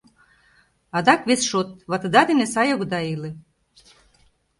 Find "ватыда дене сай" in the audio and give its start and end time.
1.89-2.69